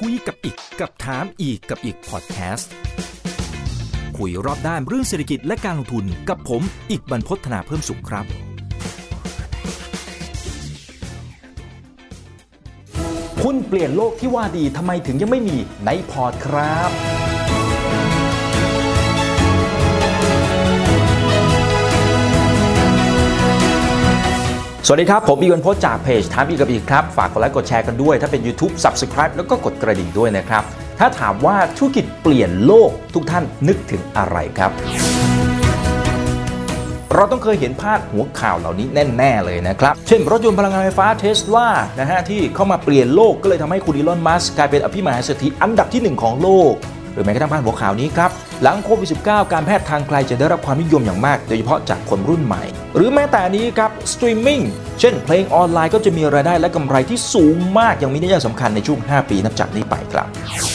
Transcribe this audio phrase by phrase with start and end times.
[0.00, 2.72] คุยกับอีกกับถามอีกกับอีกพอดแคสต์
[4.18, 8.26] คุยรอบด้านเรื่องเศรษฐกิจและการลงทุนกับผมอีกบรรพฒนาเพิ่มสุขครับ
[13.42, 17.17] คุณเปลี่ยนโลกที่ว่าดีทำไมถึงยังไม่มีในพอร์ตครับ
[24.90, 30.62] สวัสดีครับ ผมอีกวันพสต์จากเพจถามอีกกับอีกครับ ฝากกดไลค์กดแชร์กันด้วย ถ้าเป็น YouTube Subscribe แล้วก็กดกระดิ่งด้วยนะครับ
[30.98, 34.70] ถ้าถามว่าธุรกิจเปลี่ยนโลกทุกท่านนึกถึงอะไรครับ
[37.14, 41.68] เราต้องเคยเห็นพาดหัวข่าวเหล่านี้แน่ ๆ เลยนะครับ เช่น รถยนต์พลังงานไฟฟ้าเทสลา
[42.00, 46.72] นะฮะที่เข้ามาเปลี่ยนโลกก็เลยทำให้คุณอีลอนมัสก์กลายเป็นอภิมหาเศรษฐีอันดับที่ 1 ของโลก
[47.18, 48.30] หรือแม้กระทั่งพาดหัวข่าวนี้ครับ
[48.62, 52.62] หลังโควิด -19 การแพทย์ทางไกลจะได้รับความนิยมอย่างมากโดยเฉพาะจากคนรุ่นใหม่
[52.96, 54.60] หรือแม้แต่นี้ครับสตรีมมิ่ง
[55.00, 60.26] เช่นเพลงออนไลน์ก็จะมีรายได้และกำไรที่สูงมากอย่างมีนัยสำคัญในช่วง 5 ปีนับจากนี้ไปครับ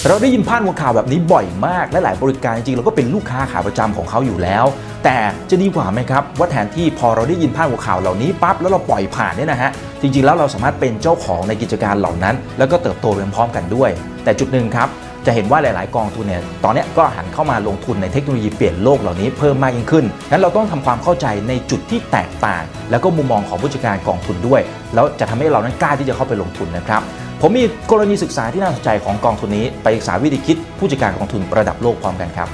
[0.07, 4.65] เราได้ยินพาดหัวข่าวแบบนี้บ่อยมากและหลายบริการจริงๆเราก็เป็นลูกค้าขาประจำของเขาอยู่แล้ว
[5.03, 5.17] แต่
[5.49, 9.69] จะดีกว่าไหมครับว่าแทนที่พอเราได้ยินพาดหัวข่าวเหล่านี้ปั๊บแล้วเราปล่อยผ่านเนี่ยนะฮะ
[10.01, 13.89] จริงๆแล้วเราสามารถเป็นเจ้าของในกิจการเหล่านั้น แล้วก็เติบโตไปพร้อมๆกันด้วย
[14.23, 14.89] แต่จุดหนึ่งครับ
[15.25, 24.61] จะเห็นว่าหลาย ๆ กองทุนเนี่ยตอนนี้ก็หันเข้ามาลงทุนในเทคโนโลยีเปลี่ยนโลกเหล่านี้เพิ่มมากยิ่งขึ้นงั้นเราต้องทำความเข้าใจในจุดที่แตกต่าง แล้วก็มุมมองของผู้จัดการกองทุนด้วย
[24.93, 27.03] แล้วจะทำให้เรานั้นกล้าที่จะเข้าไปลงทุนนะครับ
[27.41, 32.47] ผมมีกรณีศึกษาที่น่าสนใจของกองทุนนี้ไปศึกษาวิธีคิดผู้จัดการกองทุนระดับโลกพร้อมกันครับ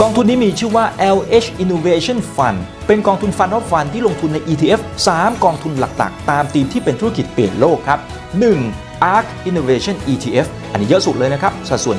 [0.00, 0.84] กองทุนนี้มีชื่อว่า
[1.16, 4.80] LH Innovation Fund เป็นกองทุนฟันออฟฟันที่ลงทุนใน ETF
[5.12, 7.98] 3 กองทุนหลัก ๆ ตามธีมที่เป็นธุรกิจเปลี่ยนโลกครับ
[8.50, 8.89] 1.
[9.14, 11.96] ARK Innovation ETF อันนี้เยอะสุดเลยนะครับ สัดส่วน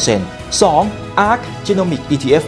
[0.00, 0.20] 75%
[0.70, 1.28] 2.
[1.28, 2.42] ARK Genomic ETF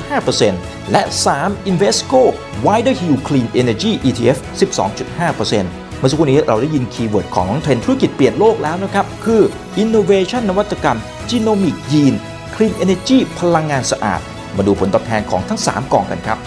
[0.00, 1.02] 12.5%และ
[1.36, 1.70] 3.
[1.70, 2.22] Invesco
[2.66, 5.66] Wider Hill Clean Energy ETF 12.5%
[5.98, 9.42] เมื่อสักครู่นี้เราได้ยิน keyword ของเทรนธุรกิจเปลี่ยนโลกแล้วนะครับ คือ
[9.82, 10.98] Innovation นวัตกรรม
[11.30, 12.16] Genomic ยีน
[12.54, 14.20] Clean Energy พลังงานสะอาด
[14.56, 16.38] มาดูผลตอบแทนของทั้ง 3กองกันครับ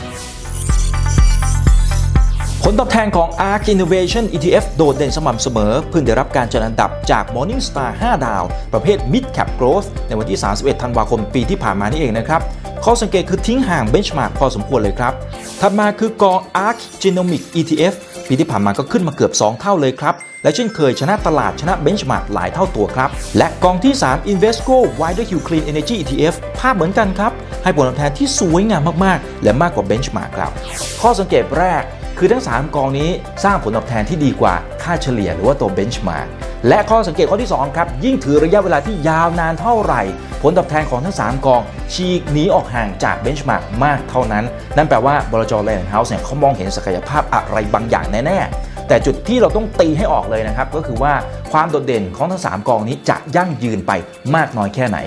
[2.66, 8.44] ผลตอบแทนของ ARK Innovation ETF โดดเด่นสม่ำเสมอ เพิ่งได้รับการจัดอันดับจาก Morningstar 5 ดาว
[8.74, 12.42] ประเภท Mid Cap Growth ในวันที่ 31 ธันวาคมปีที่ผ่านมานี่เองนะครับ
[12.86, 15.14] ข้อสังเกตคือทิ้งห่าง benchmark พอสมควรเลยครับ
[15.62, 17.94] ถัดมาคือกอง ARK Genomic ETF
[18.28, 27.32] ปีที่ผ่านมาก็ขึ้นมาเกือบ 2 เท่าเลยครับ และเช่นเคยชนะตลาดชนะ benchmark หลายเท่าตัวครับ และกองที่ 3 Invesco WilderHill Clean Energy ETF ภาพเหมือนกันครับ
[27.64, 30.52] ให้ผลตอบแทนที่สวยงามมากๆ และมากกว่า benchmark ครับ
[31.02, 31.84] ข้อสังเกตแรก
[32.18, 33.10] คือทั้ง 3 กองนี้
[33.44, 36.28] สร้างผลตอบแทนที่ดีกว่าค่าเฉลี่ยหรือว่าตัว benchmark
[36.68, 40.02] และข้อสังเกตข้อที่ 2 ครับ ยิ่งถือระยะเวลาที่ยาวนานเท่าไหร่
[40.42, 41.62] ผลตอบแทนของทั้ง 3 กอง
[41.94, 44.46] ฉีกหนีออกห่างจาก benchmark มากเท่านั้น
[44.78, 51.14] นั่นแปลว่าบลจแลนด์เฮาส์เนี่ยเขามองเห็นศักยภาพอะไรบางอย่างแน่ ๆ แต่จุดที่เราต้องตีให้ออกเลยนะครับ ก็คือว่า
[51.52, 53.92] ความโดดเด่นของทั้ง 3 กองนี้จะยั่งยืนไป
[54.36, 54.98] มากน้อยแค่ไหน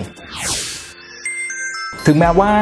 [2.08, 2.52] ถึงแม้ว่า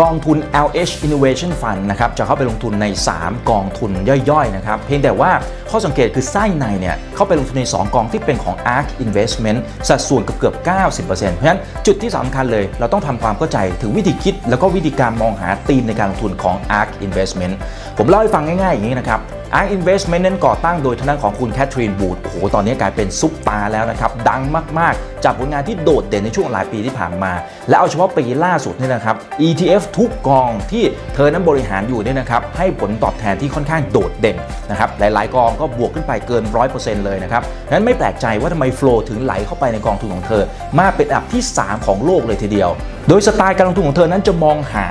[0.00, 2.86] กองทุน LH Innovation Fund นะครับจะเข้าไปลงทุนใน
[3.18, 3.90] 3 กองทุน
[4.30, 5.30] ย่อยๆนะครับเพียงแต่ว่า
[5.70, 10.66] ข้อสังเกตคือไส้ในเนี่ยเข้าไปลงทุนใน 2 กองที่เป็นของ ARK Investment สัดส่วนเกือบๆ
[10.96, 17.54] 90%เพราะฉะนั้นจุดที่สำคัญเลยเราต้องทำความเข้าใจถึงวิธีคิด แล้วก็วิธีการมองหาธีมในการลงทุนของ ARK Investment
[17.98, 19.20] ผมเล่าให้ฟังง่ายๆอย่างนี้นะครับ
[19.58, 24.42] ARK Investment นั้นก่อตั้งโดยทางด้านของคุณแคทรีนบูดโอ้โหตอนนี้กลายเป็นซุปตาแล้วนะครับ ดัง
[24.78, 27.32] มากๆ จากผลงานที่โดดเด่นในช่วงหลายปีที่ผ่านมา
[27.68, 29.16] และเอาเฉพาะปีล่าสุดนี่นะครับ
[29.46, 34.36] ETF ทุกกองที่เธอนั้นบริหารอยู่เนี่ยนะครับให้ผลตอบแทนที่ค่อนข้างโดดเด่น
[34.70, 36.42] นะครับหลายๆ กองก็บวกขึ้นไปเกิน
[36.74, 40.42] 100%เลยนะครับนั้นไม่แปลกใจว่าทำไมโฟลถึงไหลเข้าไปในกองทุนของเธอ
[40.80, 42.70] มากเป็นอันดับที่ 3 ของโลกเลยทีเดียว
[43.08, 44.88] โดยสไตล์การลงทุนของเธอนั้นจะมองหา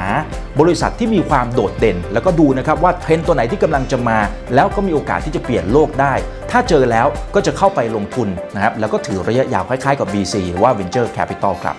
[0.59, 4.17] บริษัทที่มีความโดดเด่น แล้วก็ดูนะครับว่าเทรนด์ตัวไหนที่กำลังจะมา
[4.55, 6.13] แล้วก็มีโอกาสที่จะเปลี่ยนโลกได้
[6.51, 11.75] ถ้าเจอแล้วก็จะเข้าไปลงทุนนะครับแล้วก็ถือระยะยาวคล้ายๆกับ VC หรือว่า Venture Capital ครับ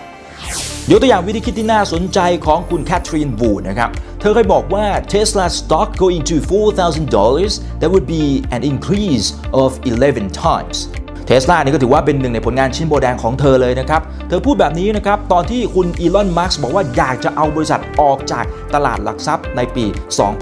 [0.89, 3.89] ยกตัวอย่างวิธีคิดที่น่าสนใจของคุณแคทรีนบูนะครับ
[4.19, 9.27] เธอเคยบอกว่า Tesla stock going to $4,000 that would be an increase
[9.61, 11.00] of 11 times เท
[11.43, 19.85] สลานี่ก็ถือว่าเป็นหนึ่งในผลงานชิ้นโบแดงของเธอเลยนะครับ เธอพูดแบบนี้นะครับ ตอนที่คุณอีลอน มาร์กบอกว่าอยากจะเอาบริษัทออกจากตลาดหลักทรัพย์ในปี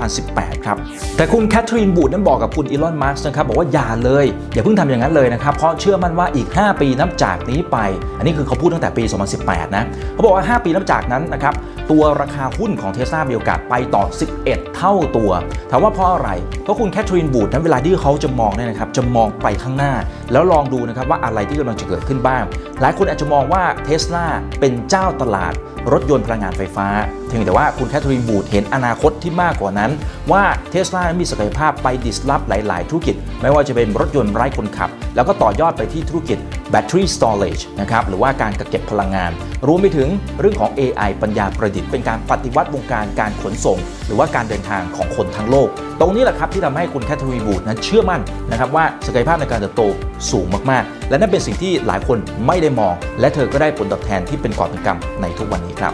[0.06, 0.77] 2018 ครับ
[1.18, 7.77] แต่คุณแคทรีนบูดนั้นบอกกับคุณอีลอน มาร์กนะครับ บอกว่าอย่าเลย อย่าเพิ่งทำอย่างนั้นเลยนะครับ เพราะเชื่อมั่นว่าอีก 5 ปีนับจากนี้ไป
[8.18, 9.03] อันนี้คือเขาพูดตั้งแต่ปี
[9.39, 9.83] 2018 นะ
[10.13, 11.53] เขาบอกว่า 5 ปีนับจากนั้นนะครับ
[11.91, 14.03] ตัวราคาหุ้นของเทสลามีโอกาสไปต่อ
[14.41, 15.31] 11 เท่าตัว
[15.69, 16.30] ถามว่าเพราะอะไร
[16.63, 19.94] เพราะคุณแคทรีนวูดนั้นเวลาที่เขาจะมองเนี่ยนะครับ จะมองไปข้างหน้า
[20.31, 22.43] แล้วลองดูนะครับว่าอะไรที่กำลังจะเกิดขึ้นบ้าง
[22.81, 24.25] หลายคนอาจจะมองว่าเทสลา
[24.59, 25.53] เป็นเจ้าตลาด
[25.91, 26.87] รถยนต์พลังงานไฟฟ้า
[27.27, 29.91] เพียงแต่ว่าคุณแคทรีนวูดเห็นอนาคตที่มากกว่านั้น
[30.31, 36.37] ว่าเทสลามีศักยภาพไป disrupt หลาย ๆ ธุรกิจ ไม่ว่าจะเป็นรถยนต์ไร้คนขับ แล้วก็ต่อยอดไปที่ธุรกิจ
[36.74, 39.31] battery storage นะครับหรือว่าการกักเก็บพลังงาน
[39.68, 43.77] รวมไปถึงเรื่องของ AI ปัญญาประดิษฐ์เป็นการปฏิวัติวงการการขนส่ง
[44.07, 45.69] หรือว่าการเดินทางของคนทั้งโลก
[46.00, 48.21] ตรงนี้แหละครับที่ทำให้คุณแคทเธอรีนบูดนั้นเชื่อมั่น
[48.51, 49.83] นะครับว่าศักยภาพในการเติบโต
[50.31, 52.18] สูงมากๆ และนั่นเป็นสิ่งที่หลายคน
[52.48, 55.94] ไม่ได้มอง และเธอก็ได้ผลตอบแทนที่เป็นกอบเป็นกำในทุกวันนี้ครับ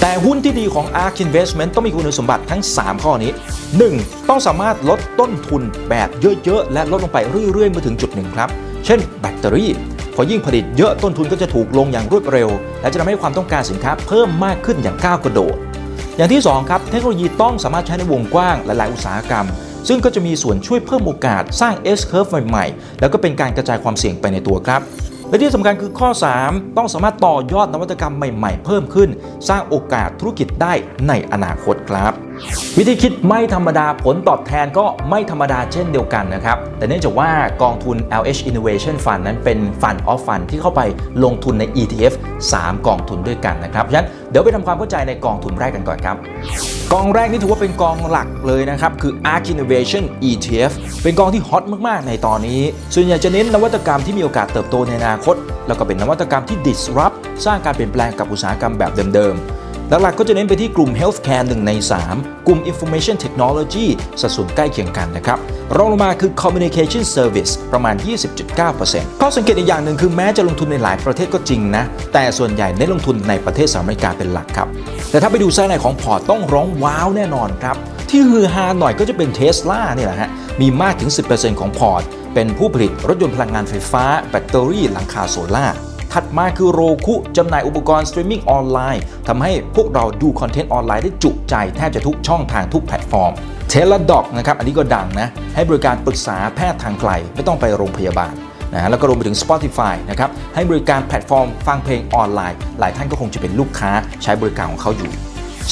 [0.00, 3.32] แต่หุ้นที่ดีของ ARK Investment ต้องมีคุณสมบัติทั้ง 3 ข้อนี้
[3.80, 4.28] 1.
[4.28, 6.08] ต้องสามารถลดต้นทุนแบบ
[6.44, 7.18] เยอะๆ และลดลงไป
[7.52, 8.48] เรื่อยๆมาถึงจุดหนึ่งครับ
[8.86, 9.70] เช่นแบตเตอรี่
[10.16, 12.48] พอยิ่งผลิตเยอะต้นทุนก็จะถูกลงอย่างรวดเร็ว
[12.80, 15.56] และจะทำให้ความต้องการสินค้าเพิ่มมากขึ้นอย่างก้าวกระโดด
[16.16, 19.46] อย่างที่2ครับเทคโนโลยีต้องสามารถใช้ในวงกว้างหลาย ๆ อุตสาหกรรม
[19.88, 24.80] ซึ่งก็จะมีส่วนช่วยเพิ่มโอกาสสร้าง S curve ใหม่ ๆ แล้วก็เป็นการกระจายความเสี่ยงไปในตัวครับ
[25.28, 26.08] และที่สำคัญคือข้อ
[26.42, 29.08] 3 ต้องสามารถต่อยอดนวัตกรรมใหม่ ๆ เพิ่มขึ้น
[29.48, 30.72] สร้างโอกาสธุรกิจได้
[31.08, 32.12] ในอนาคตครับ
[32.76, 37.30] วิธีคิดไม่ธรรมดาผลตอบแทนก็ไม่ธรรมดาเช่นเดียวกันนะครับ แต่เนื่องจากว่า
[37.62, 40.80] กองทุน LH Innovation Fund นั้นเป็น Fund of Fund ที่เข้าไป
[41.24, 42.14] ลงทุนใน ETF
[42.44, 46.16] 3 กองทุนด้วยกันนะครับฉะนั้นเดี๋ยวไปทำความเข้าใจในกองทุนแรกกันก่อนครับ
[46.92, 50.72] กองแรกนี่ถือว่าเป็นกองหลักเลยนะครับ คือ ARK Innovation ETF
[51.02, 52.60] เป็นกองที่ฮอตมาก ๆ ในตอนนี้
[52.94, 55.36] ส่วนใหญ่จะเน้นนวัตกรรมที่มีโอกาสเติบโตในอนาคต
[55.66, 61.72] แล้วก็เป็นนวัตกรรมที่ disrupt สร้างการเปลี่ยนแปลงกับอุตสาหกรรมแบบเดิมๆ หลักๆก็จะเน้นไปที่กลุ่ม healthcare 1 ใน
[62.10, 63.86] 3 กลุ่ม information technology
[64.20, 65.38] สัดส่วนใกล้เคียงกันนะครับ
[65.76, 67.94] รองลงมาคือ communication service ประมาณ
[68.58, 74.68] 20.9%ข้อสังเกตอีกอย่างหนึ่งคือแม้จะลงทุนในหลายประเทศก็จริงนะ แต่ส่วนใหญ่เน้นลงทุนในประเทศสหรัฐอเมริกาเป็นหลักครับ
[75.10, 77.76] แต่ถ้าไปดูไส้ในของพอร์ตต้องร้องว้าวแน่นอนครับ
[78.10, 80.30] ที่ฮือฮาหน่อยก็จะเป็นเทสลาเนี่ยแหละฮะ
[80.60, 82.02] มีมากถึง 10%ของพอร์ต
[82.34, 85.66] เป็นผู้ผลิตรถยนต์พลังงานไฟฟ้า แบตเตอรี่หลังคาโซล่า
[86.20, 93.32] ถัดมาคือ Roku จำหน่ายอุปกรณ์สตรีมมิ่งออนไลน์ทำให้พวกเราดูคอนเทนต์ออนไลน์ได้จุใจแทบจะทุกช่องทางทุกแพลตฟอร์ม
[93.68, 98.32] Teladoc นะครับอันนี้ก็ดังนะให้บริการปรึกษาแพทย์ทางไกล ไม่ต้องไปโรงพยาบาล
[98.72, 103.90] นะแล้วก็รวมไปถึง Spotify นะครับให้บริการแพลตฟอร์มฟังเพลงออนไลน์ หลายท่านก็คงจะเป็นลูกค้า
[104.22, 105.10] ใช้บริการของเขาอยู่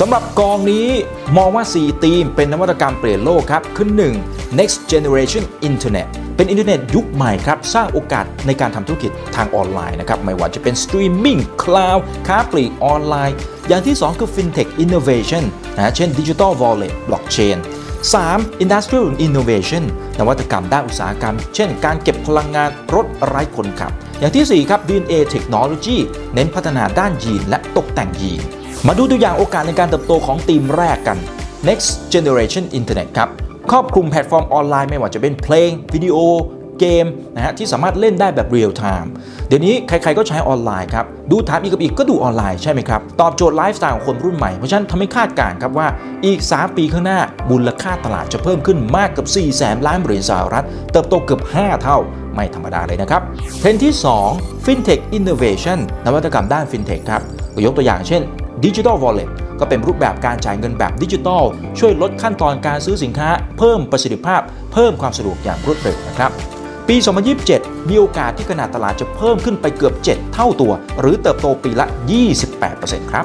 [0.00, 0.88] สำหรับกองนี้
[1.36, 3.88] มองว่า4ธีมเป็นนวัตกรรมเปลี่ยนโลกครับคือ
[4.24, 6.06] 1 next generation internet
[6.36, 13.36] เป็นอินเทอร์เน็ตยุคใหม่ครับ สร้างโอกาสในการทำธุรกิจทางออนไลน์นะครับ ไม่ว่าจะเป็นสตรีมมิ่งคลาวด์ค้าปลีกออนไลน์
[13.68, 15.44] อย่างที่ 2 คือ fintech innovation
[15.76, 17.58] นะเช่น digital wallet blockchain
[18.14, 18.62] 3.
[18.64, 19.84] Industrial Innovation
[20.18, 25.96] นวัตกรรมด้านอุตสาหกรรม เช่น การเก็บพลังงานรถไร้คนขับ อย่างที่ 4 ครับ DNA Technology
[26.34, 28.42] เน้นพัฒนาด้านยีนและตกแต่งยีน
[28.88, 31.18] มาดูตัวอย่างโอกาสในการเติบโตของธีมแรกกัน
[31.68, 33.28] Next Generation Internet ครับ
[33.70, 36.16] ครอบคลุมแพลตฟอร์มออนไลน์ไม่ว่าจะเป็นเพลง วิดีโอ
[36.80, 39.10] เกมนะฮะที่สามารถเล่นได้แบบเรียลไทม์
[39.48, 45.86] เดี๋ยวนี้ใครๆก็ใช้ออนไลน์ครับ ดูถามอีกกับอิกก็ดูออนไลน์ใช่ไหมครับ ตอบโจทย์ไลฟ์สไตล์ของคนรุ่นใหม่ เพราะฉะนั้นทำให้คาดการณ์ครับว่า
[46.26, 47.18] อีก 3 ปีข้างหน้า
[47.50, 51.98] มูลค่าตลาดจะเพิ่มขึ้นมากเกือบ4แสนล้านเหรียญสหรัฐ เติบโตเกือบ 5 เท่า
[52.34, 53.22] ไม่ธรรมดาเลยนะครับ
[53.58, 53.92] เทรนด์ที่
[54.28, 57.22] 2 FinTech Innovation นวัตกรรมด้าน FinTech ครับ
[57.66, 58.22] ยกตัวอย่างเช่น
[58.64, 59.30] Digital Wallet
[59.60, 61.42] ก็เป็นรูปแบบการจ่ายเงินแบบดิจิทัล
[61.78, 63.28] ช่วยลดขั้นตอนการซื้อสินค้า
[63.58, 64.40] เพิ่มประสิทธิภาพ
[64.72, 66.32] เพิ่มความสะดวกอย่างรวดเร็วนะครับ
[66.88, 66.96] ปี
[67.42, 71.86] 2027 มีโอกาสที่ขนาดตลาดจะเพิ่มขึ้นไปเกือบ 7 เท่าตัว หรือเติบโตปีละ
[72.48, 73.24] 28%ครับ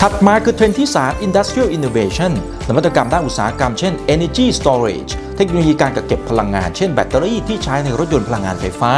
[0.00, 2.32] ถัดมาคือเทรนด์ที่ 3 Industrial Innovation
[2.68, 8.92] นวัตกรรมด้านอุตสาหกรรมเช่น Energy Storage เทคโนโลยีการกักเก็บพลังงาน เช่นแบตเตอรี่ที่ใช้ในรถยนต์พลังงานไฟฟ้า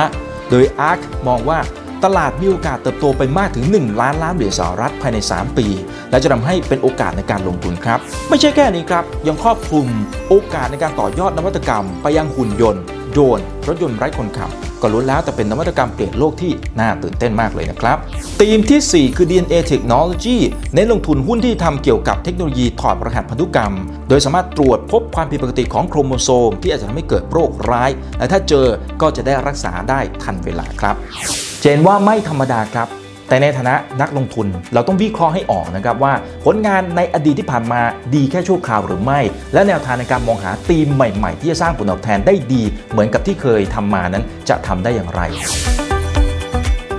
[0.50, 1.58] โดย ARK มองว่า
[2.04, 5.66] ตลาดมีโอกาสเติบโตไปมากถึง 1 ล้านล้านเหรียญสหรัฐภายใน 3 ปี
[6.10, 9.86] และจะทำให้เป็นโอกาสในการลงทุนครับ ไม่ใช่แค่นี้ครับ ยังครอบคลุม
[10.28, 14.50] โอกาสในการต่อยอดนวัตกรรม ไปยังหุ่นยนต์โดรนรถยนต์ไร้คนขับ
[14.82, 17.96] ก็ล้วนแล้วแต่เป็นนวัตกรรมเปลี่ยนโลกที่น่าตื่นเต้นมากเลยนะครับ
[18.40, 20.36] ธีมที่ 4 คือ DNA Technology
[20.74, 23.74] เน้นลงทุนหุ้นที่ทำเกี่ยวกับเทคโนโลยีถอดรหัสพันธุกรรม
[24.08, 28.66] โดยสามารถตรวจพบความผิดปกติของโครโมโซม ที่อาจจะทำให้เกิดโรคร้าย และถ้าเจอ
[29.00, 30.96] ก็จะได้รักษาได้ทันเวลาครับ
[31.60, 32.88] เจนว่าไม่ธรรมดาครับ
[33.28, 36.12] แต่ในฐานะนักลงทุนเราต้องวิเคราะห์ให้ออกนะครับว่า
[36.44, 37.80] ผลงานในอดีตที่ผ่านมา
[38.14, 39.20] ดีแค่ชั่วคราวหรือไม่
[39.52, 45.20] และแนวทางในการมองหาธีมใหม่ๆ ที่จะสร้างผลตอบแทนได้ดี เหมือนกับที่เคยทำมานั้นจะทำได้อย่างไร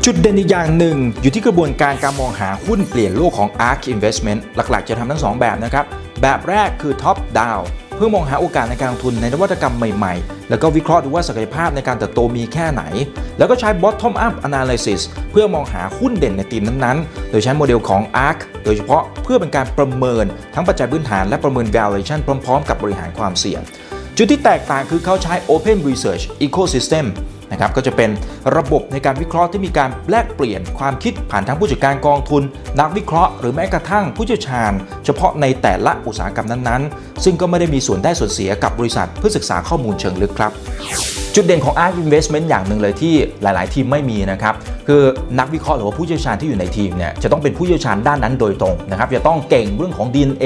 [0.05, 5.85] จุดเด่นอีกอย่างหนึ่ง อยู่ที่กระบวนการการมองหาหุ้นเปลี่ยนโลกของ ARK Investment หลักๆ จะทำทั้ง 2 แบบนะครับ
[6.21, 7.63] แบบแรกคือ Top Down
[7.99, 12.83] พื่อมองหาโอกาสในการลงทุนในนวัตกรรมใหม่ๆ แล้วก็วิเคราะห์ดูว่าศักยภาพในการเติบโตมีแค่ไหน
[13.37, 15.01] แล้วก็ใช้ Bottom Up Analysis
[15.31, 20.25] เพื่อมองหาหุ้นเด่นในทีมนั้นๆ โดยใช้โมเดลของ ARK โดยเฉพาะเพื่อเป็นการประเมิน
[20.55, 23.61] ทั้งปัจจัยพื้นฐานและประเมิน valuation พร้อมๆ กับบริหารความเสี่ยง
[24.17, 27.07] จุดที่แตกต่างคือเขาใช้ Open Research Ecosystem
[27.51, 28.09] นะครับก็จะเป็น
[28.57, 32.43] ระบบในการวิเคราะห์ที่มีการแลกเปลี่ยนความคิดผ่านทั้งผู้จัดการกองทุน
[32.79, 34.71] นักวิเคราะห์หรือแม้กระทั่งผู้เชี่ยวชาญ
[35.05, 40.51] เฉพาะในแต่ละอุตสาหกรรมนั้นๆ ซึ่งก็ไม่ได้มีส่วนได้ส่วนเสียกับบริษัทเพื่อศึกษาข้อมูลเชิงลึกครับ
[41.35, 44.53] จุดเด่นของ ARK Investment อย่างหนึ่งเลยที่หลาย ๆ ทีมไม่มีนะครับ
[44.87, 45.01] คือ
[45.39, 50.45] นักวิเคราะห์หรือว่าผู้เชี่ยวชาญที่อยู่ในทีมเนี่ยจะต้องเป็นผู้เชี่ยวชาญด้านนั้นโดยตรงนะครับจะต้องเก่งเรื่องของ DNA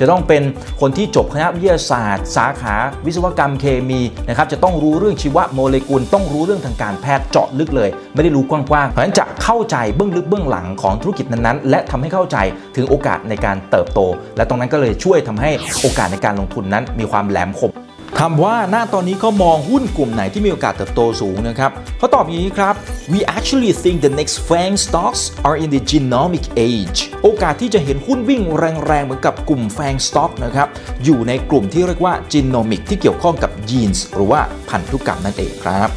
[0.00, 0.42] จะต้องเป็น
[0.80, 2.74] คนที่จบคณะวิทยาศาสตร์ สาขา
[3.06, 12.36] วิศวกรรมเคมีนะครับจะต้องรู้เรื่องชีวโมเลกุล ต้องรู้เรื่องทางการแพทย์เจาะลึกเลย ไม่ได้รู้กว้างๆเพราะฉะนั้นจะเข้าใจเบื้องลึกเบื้องหลังของธุรกิจนั้นๆ และทำให้เข้าใจ
[12.76, 14.00] ถึงโอกาสในการเติบโต
[14.36, 15.50] และตรงนั้นก็เลยช่วยทำให้
[15.82, 17.72] โอกาสในการลงทุนนั้นมีความแหลมคม
[18.18, 22.74] ถามว่าหน้าตอนนี้เขามองหุ้นกลุ่มไหนที่มีโอกาสเติบโตสูงนะครับเขาตอบอย่างนี้ครับ
[23.12, 29.96] we actually think the next FANG stocks are in the genomic age โอกาสที่จะเห็นหุ้นวิ่งแรงๆ เหมือนกับกลุ่ม FANG
[30.08, 30.68] stock นะครับ
[31.04, 35.88] อยู่ในกลุ่มที่เรียกว่า genomic ที่เกี่ยวข้องกับยีนส์หรือว่าพันธุกรรมนั่นเองครับ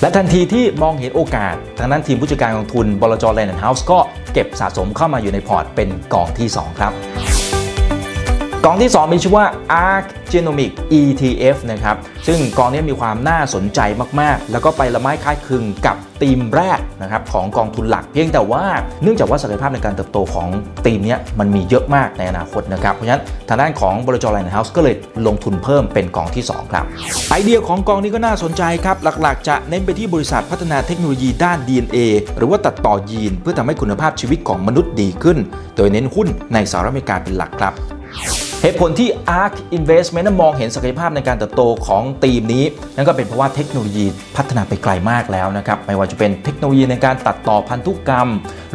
[0.00, 3.98] และทันทีที่มองเห็นโอกาส ทางนั้นทีมผู้จัดการกองทุนบลจแลนด์เฮาส์ก็
[4.32, 6.94] เก็บสะสมเข้ามาอยู่ในพอร์ตเป็นกองที่ 2 ครับ
[8.64, 9.46] กองที่ 2 มีชื่อว่า
[9.88, 13.80] ARK Genomic ETF นะครับ ซึ่งกองนี้มีความน่าสนใจ
[14.20, 18.64] มาก ๆ แล้วก็ไปละไม้คล้ายคลึงกับธีมแรกนะครับของกองทุนหลัก เพียงแต่ว่า
[19.02, 20.48] เนื่องจากว่าศักยภาพในการเติบโตของ
[20.86, 24.94] ธีมนี้มันมีเยอะมากในอนาคตนะครับ เพราะฉะนั้นทางด้านของบริจอแลน์เฮาส์ก็เลย
[25.26, 26.84] ลงทุนเพิ่มเป็นกองที่ 2 ครับ
[27.30, 31.98] ไอเดียของกองนี้ก็น่าสนใจครับ หลัก ๆ จะเน้นไปที่บริษัทพัฒนาเทคโนโลยีด้าน DNA
[32.36, 35.38] หรือว่าตัดต่อยีน เพื่อทำให้คุณภาพชีวิตของมนุษย์ดีขึ้น
[35.76, 37.74] โดยเน้นหุ้นในสหรัฐอเมริกาเป็นหลักครับ
[38.62, 39.08] เหตุผลที่
[39.42, 42.64] ARK Investment มองเห็นศักยภาพในการเติบโตของทีมนี้
[42.96, 48.28] นั่นก็เป็นเพราะว่าเทคโนโลยีพัฒนาไปไกลมากแล้วนะครับ ไม่ว่าจะเป็นเทคโนโลยีในการตัดต่อพันธุกรรม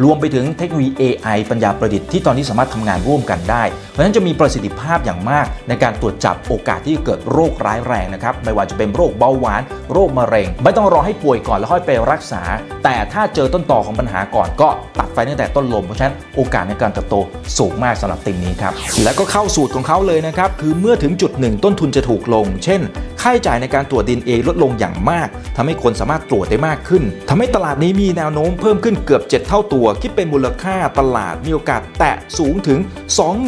[0.04, 3.62] รวมไปถึงเทคโนโลยี AI ปัญญาประดิษฐ์ที่ตอนนี้สามารถทำงานร่วมกันได้
[3.96, 9.62] ราะฉะนั้นจะมีประสิทธิภาพอย่างมากในการตรวจจับโอกาสที่เกิดโรคร้ายแรงนะครับ ไม่ว่าจะเป็นโรคเบาหวาน
[9.92, 12.42] โรคมะเร็ง ไม่ต้องรอให้ป่วยก่อนแล้วค่อยไปรักษา
[12.84, 17.16] แต่ถ้าเจอต้นต่อของปัญหาก่อนก็ตัดไฟตั้งแต่ต้นลม เพราะฉะนั้นโอกาสในการเติบโต
[17.58, 18.72] สูงมากสำหรับทีมนี้ครับ
[19.02, 22.80] แล้วก็เข้าสูตรของเขาเลยนะครับ คือเมื่อถึงจุดหนึ่งต้นทุนจะถูกลง เช่น
[23.28, 32.78] ค่าใช้จ่ายในการตรวจ DNA ลดลงอย่างมากทำให้คนสามารถตรวจได้มากขึ้นทำให้ตลาดนี้มีแนวโน้มเพิ่มขึ้นเกือบ 7 เท่าตัว คิดเป็นมูลค่าตลาดมีโอกาสแตะสูงถึง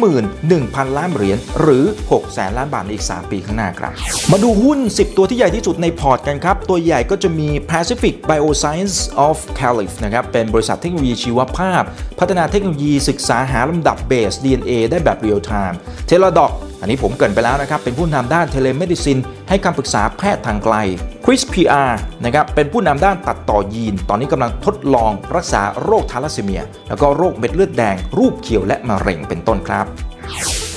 [0.09, 3.91] 21,000 ล้านเหรียญหรือ 6 แสนล้านบาทในอีก 3 ปีข้างหน้าครับ
[4.31, 8.97] มาดูหุ้น 10 ตัวที่ใหญ่ที่สุดในพอร์ตกันครับ ตัวใหญ่ก็จะมี Pacific Biosciences
[9.27, 11.83] of California นะครับ เป็นบริษัทเทคโนโลยีชีวภาพ
[12.19, 15.77] พัฒนาเทคโนโลยีศึกษาหาลำดับเบส DNA ได้แบบเรียลไทม์
[16.09, 19.17] Teladoc อันนี้ผมเกริ่นไปแล้วนะครับ เป็นผู้นำด้าน telemedicine
[19.49, 20.75] ให้คำปรึกษาแพทย์ทางไกล
[21.23, 21.91] CRISPR
[22.23, 29.85] นะครับเป็นผู้นำด้านตัดต่อยีน ตอนนี้กำลังทดลองรักษาโรคทาลัสซีเมีย แล้วก็โรคเม็ดเลือดแดง รูปเคียวและมะเร็งเป็นต้นครับ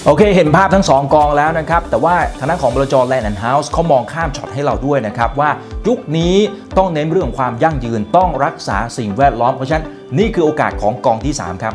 [0.07, 5.51] โอเค เห็นภาพทั้ง 2 กองแล้วนะครับ แต่ว่าทางด้านของบลจ.แลนด์แอนด์เฮ้าส์เขามองข้ามช็อตให้เราด้วยนะครับ ว่า
[5.87, 6.35] ยุคนี้
[6.79, 9.85] ต้องเน้นเรื่องของความยั่งยืนต้องรักษาสิ่งแวดล้อม เพราะฉะนั้น
[10.19, 11.75] นี่คือโอกาสของกองที่ 3 ครับ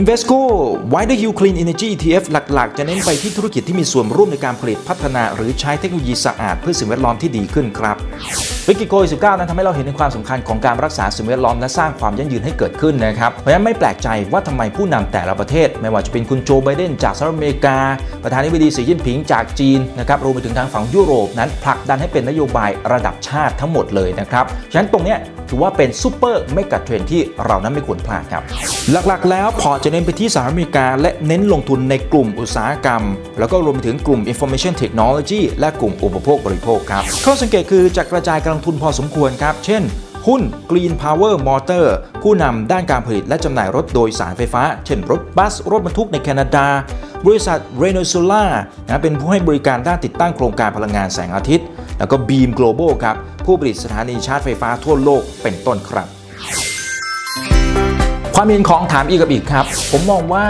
[0.00, 0.38] Invesco
[0.92, 7.96] WilderHill Clean Energy ETF หลัก ๆ จะเน้นไปที่ธุรกิจที่มีส่วนร่วมในการผลิตพัฒนา หรือใช้เทคโนโลยีสะอาดเพื่อสิ่งแวดล้อมที่ดีขึ้นครับ
[8.68, 17.76] วิกฤตโควิด 19 นั้นทำให้เราเห็นถึงความสำคัญของการรักษาสิ่งแวดล้อมและสร้างความยั่งยืนให้เกิดขึ้นนะครับ เพราะฉะนั้นไม่แปลกใจว่าทำไมผู้นำแต่ละประเทศ ไม่ว่าจะเป็นคุณโจไบเดนจากสหรัฐอเมริกา
[18.22, 25.18] ประธานาธิบดีสีจิ้นผิงจากจีนนะครับรวมไปถึงทางฝั่งยุโรปนั้นผลักดันให้เป็นนโยบายระดับชาติทั้งหมดเลยนะครับ ฉะนั้นตรงเนี้ย
[25.50, 28.42] ถือว่าเป็น super megatrend ที่เรานั้นไม่ควรพลาดครับ
[29.06, 33.02] หลักๆ แล้วพอจะเน้นไปที่สหรัฐอเมริกา และเน้นลงทุนในกลุ่มอุตสาหกรรม
[33.38, 39.82] แล้วก็รวมไปถึงกลุ่ม Information Technology และกลุ่มอุปโภคบริโภคครับข้อสังเกตคือจะกระจายการลงทุนพอสมควรครับ เช่น
[40.28, 41.86] หุ้น Green Power Motor
[42.22, 46.66] ผู้นำด้านการผลิตและจำหน่ายรถโดยสารไฟฟ้า เช่นรถบัส รถบรรทุกในแคนาดา
[47.26, 48.44] บริษัท r e n o s o l a
[48.88, 51.66] นะเป็นผู้ให้บริการด้านติดตั้งโครงการพลังงานแสงอาทิตย์
[51.98, 53.16] แล้วก็ Beam Global ครับ
[53.50, 56.08] ผู้ผลิตสถานีชาร์จไฟฟ้าทั่วโลกเป็นต้นครับ
[58.34, 60.46] ความเห็นของถามอีกกับอีกครับ ผมมองว่า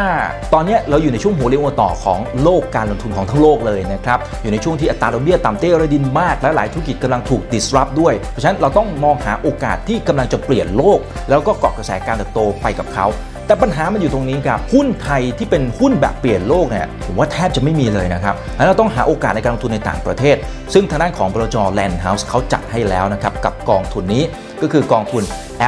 [0.54, 13.07] ตอนนี้เราอยู่ในช่วงหัวเรียวหัวต่อของโลกการลงทุนของทั้งโลกเลยนะครับ อยู่ในช่วงที่อัตราดอกเบี้ยต่ำเต้ระดินมาก และหลายธุรกิจกำลังถูก disrupt ด้วย เพราะฉะนั้นเราต้องมองหาโอกาสที่กำลังจะเปลี่ยนโลก แล้วก็เกาะกระแสการเติบโตไปกับเขา
[13.50, 20.37] แต่ปัญหามันอยู่ตรงนี้ครับหุ้นไทยที่เป็นหุ้นแบบเปลี่ยนโลกเนี่ยผมว่าแทบจะไม่มีเลยนะครับแล้วเราต้องหาโอกาสในการลงทุนในต่างประเทศ
[20.75, 24.23] ซึ่งทางด้านของบรจ Land House เขาจัดให้แล้วนะครับกับกองทุนนี้
[24.62, 25.23] ก็คือกองทุน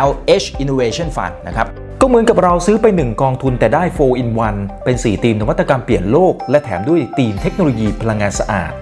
[0.09, 1.67] LH Innovation Fund นะครับ
[2.01, 8.73] ก็เหมือนกับเราซื้อไป 1 กองทุนแต่ได้ 4 in 1 เป็น4ธีมนวัตกรรมเปลี่ยนโลก และแถมด้วยธีมเทคโนโลยีพลังงานสะอาด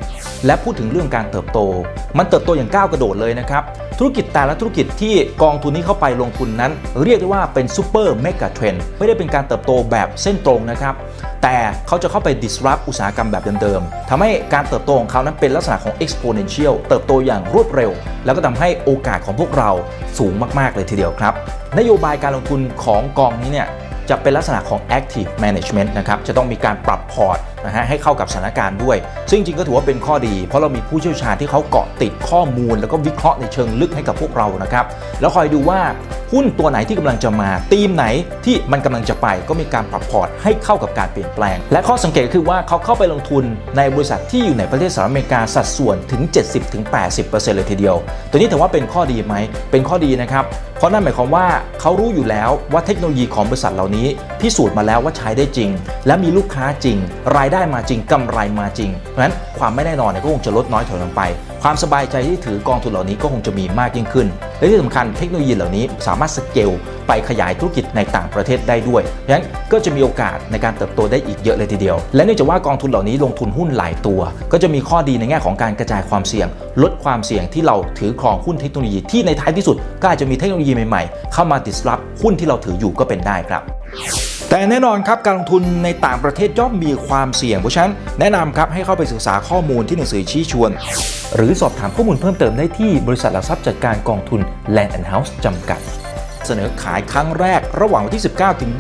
[0.47, 1.59] และพูดถึงเรื่องการเติบโต
[2.19, 3.63] มันเติบโตอย่างก้าวกระโดดเลยนะครับ
[3.99, 10.95] ธุรกิจแต่ละธุรกิจที่กองทุนนี้เข้าไปลงทุนนั้น เรียกได้ว่าเป็นซูเปอร์เมกะเทรนไม่ได้เป็นการเติบโตแบบเส้นตรงนะครับ
[11.43, 11.57] แต่
[11.87, 17.91] เขาจะเข้าไป disrupt อุตสาหกรรมแบบเดิมๆทำให้การเติบโตของเขานั้นเป็นลักษณะของ exponential เติบโตอย่างรวดเร็ว
[18.25, 19.71] แล้วก็ทำให้โอกาสของพวกเรา
[20.19, 21.35] สูงมากๆเลยทีเดียวครับ
[21.79, 23.69] นโยบายการลงทุนของกองนี้เนี่ย
[24.11, 28.97] จะเป็นลักษณะของ active management นะครับ จะต้องมีการปรับพอร์ตนะฮะให้เข้ากับสถานการณ์ด้วย
[29.31, 34.85] ซึ่งจริงก็ถือว่าเป็นข้อดี เพราะเรามีผู้เชี่ยวชาญที่เขาเกาะติดข้อมูล แล้วก็วิเคราะห์ในเชิงลึกให้กับพวกเรานะครับ
[35.21, 35.81] แล้วคอยดูว่า
[36.33, 38.05] หุ้นตัวไหนที่กำลังจะมาธีมไหน
[38.45, 43.45] ที่มันกำลังจะไปก็มีการปรับพอร์ตให้เข้ากับการเปลี่ยนแปลง และข้อสังเกตคือว่าเขาเข้าไปลงทุน
[43.77, 46.23] ในบริษัทที่อยู่ในประเทศสหรัฐอเมริกาสัดส่วนถึง
[46.89, 47.97] 70-80%เลยทีเดียว
[48.31, 49.37] ตัวนี้ถือว่าเป็นข้อดีไหม
[49.71, 50.45] เป็นข้อดีนะครับ
[50.81, 51.47] เพราะนั่นหมายความว่า
[51.81, 54.07] เขารู้อยู่แล้วว่าเทคโนโลยีของบริษัทเหล่านี้
[54.41, 55.71] พิสูจน์มาแล้วว่าใช้ได้จริง
[56.07, 56.97] และมีลูกค้าจริง
[57.37, 61.23] รายได้มาจริงกำไรมาจริง เพราะฉะนั้นความไม่แน่นอนก็คงจะลดน้อยถอยลงไป
[61.65, 64.27] ความสบายใจที่ถือกองทุนเหล่านี้ก็คงจะมีมากยิ่งขึ้น
[64.59, 66.71] และที่สำคัญเทคโนโลยีเหล่านี้สามารถสเกล
[67.07, 74.21] ไปขยายธุรกิจในต่างประเทศได้ด้วยเพราะฉะนั้นก็จะมีโอกาสในการเติบโตได้อีกเยอะเลยทีเดียว และเนื่องจากว่ากองทุนเหล่านี้ลงทุนหุ้นหลายตัว
[74.53, 76.49] ก็จะมีข้อดีในแง่ของการกระจายความเสี่ยง
[76.83, 83.63] ลดความเสี่ยงที่เราถือครองหุ้นเทคโนโลยีที่ในท้ายที่สุดก็อาจจะมีเทคโนโลยีใหม่ๆ เข้ามาดิสรับหุ้นที่เราถืออยู่ก็เป็นได้ครับ
[84.53, 90.71] แต่แน่นอนครับการลงทุนในต่างประเทศย่อมมีความเสี่ยงเพราะฉะนั้นแนะนำครับให้เข้าไปศึกษาข้อมูลที่หนังสือชี้ชวน
[91.37, 94.41] หรือสอบถามข้อมูลเพิ่มเติมได้ที่บริษัทหลักทรัพย์จัดการกองทุน
[94.77, 95.81] Land and House จำกัด
[96.47, 98.73] เสนอขายครั้งแรกระหว่างวันที่ 19 ถึง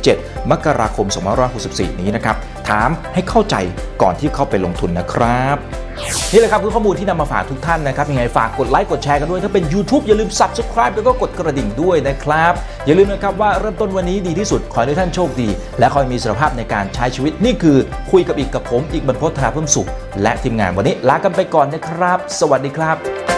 [0.00, 1.06] 27 มกราคม
[1.54, 2.36] 2564 นี้นะครับ
[2.68, 3.56] ถามให้เข้าใจ
[4.02, 5.56] ก่อนที่เข้าไปลงทุนนะครับ
[6.32, 12.52] นี่แหละครับคือข้อมูลที่นำมาฝากทุกท่านนะครับยังไงฝากกดไลค์กดแชร์กันด้วย ถ้าเป็น YouTube อย่าลืม Subscribe แล้วก็กดกระดิ่งด้วยนะครับ
[12.86, 17.76] อย่าลืมนะครับว่าเริ่มต้นวันนี้ดีที่สุด ขอให้ทุกท่านโชคดี และขอให้มีสรภาพในการใช้ชีวิตนี่คือ
[18.12, 19.88] คุยกับอีกกับผมอีกบรรพตธนาเพิ่มสุข
[20.22, 23.37] และทีมงานวันนี้ลากันไปก่อนนะครับ สวัสดีครับ